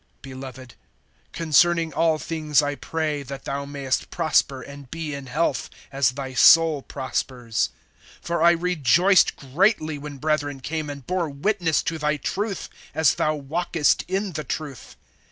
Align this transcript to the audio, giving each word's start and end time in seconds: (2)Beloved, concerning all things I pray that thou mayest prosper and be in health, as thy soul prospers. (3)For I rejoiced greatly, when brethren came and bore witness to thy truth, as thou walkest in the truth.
(2)Beloved, 0.23 0.71
concerning 1.31 1.93
all 1.93 2.17
things 2.17 2.59
I 2.63 2.73
pray 2.73 3.21
that 3.21 3.45
thou 3.45 3.65
mayest 3.65 4.09
prosper 4.09 4.63
and 4.63 4.89
be 4.89 5.13
in 5.13 5.27
health, 5.27 5.69
as 5.91 6.13
thy 6.13 6.33
soul 6.33 6.81
prospers. 6.81 7.69
(3)For 8.25 8.43
I 8.43 8.49
rejoiced 8.49 9.35
greatly, 9.35 9.99
when 9.99 10.17
brethren 10.17 10.59
came 10.59 10.89
and 10.89 11.05
bore 11.05 11.29
witness 11.29 11.83
to 11.83 11.99
thy 11.99 12.17
truth, 12.17 12.67
as 12.95 13.13
thou 13.13 13.35
walkest 13.35 14.01
in 14.07 14.31
the 14.31 14.43
truth. 14.43 14.95